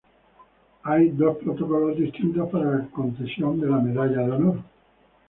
Hay 0.81 1.09
dos 1.09 1.37
protocolos 1.37 1.95
distintos 1.95 2.49
para 2.49 2.79
la 2.79 2.87
concesión 2.87 3.59
de 3.61 3.69
la 3.69 3.77
Medalla 3.77 4.17
de 4.25 4.31
Honor. 4.31 4.59